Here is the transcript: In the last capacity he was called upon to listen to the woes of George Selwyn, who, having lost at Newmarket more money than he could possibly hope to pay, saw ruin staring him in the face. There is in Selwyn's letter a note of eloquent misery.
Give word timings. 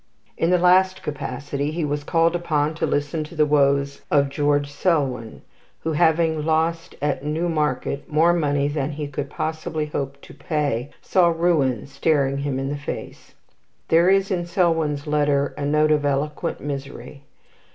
In 0.35 0.49
the 0.49 0.57
last 0.57 1.03
capacity 1.03 1.69
he 1.69 1.85
was 1.85 2.03
called 2.03 2.35
upon 2.35 2.73
to 2.73 2.87
listen 2.87 3.23
to 3.25 3.35
the 3.35 3.45
woes 3.45 4.01
of 4.09 4.29
George 4.29 4.71
Selwyn, 4.71 5.43
who, 5.81 5.91
having 5.91 6.43
lost 6.43 6.95
at 7.03 7.23
Newmarket 7.23 8.11
more 8.11 8.33
money 8.33 8.67
than 8.67 8.93
he 8.93 9.07
could 9.07 9.29
possibly 9.29 9.85
hope 9.85 10.19
to 10.21 10.33
pay, 10.33 10.89
saw 11.03 11.27
ruin 11.27 11.85
staring 11.85 12.39
him 12.39 12.57
in 12.57 12.69
the 12.69 12.77
face. 12.77 13.35
There 13.89 14.09
is 14.09 14.31
in 14.31 14.47
Selwyn's 14.47 15.05
letter 15.05 15.53
a 15.55 15.67
note 15.67 15.91
of 15.91 16.03
eloquent 16.03 16.61
misery. 16.61 17.21